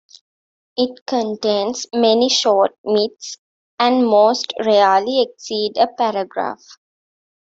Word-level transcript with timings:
It 0.77 1.05
contains 1.05 1.85
many 1.93 2.27
short 2.27 2.71
myths, 2.83 3.37
and 3.77 4.03
most 4.03 4.51
rarely 4.65 5.21
exceed 5.21 5.77
a 5.77 5.89
paragraph. 5.95 6.63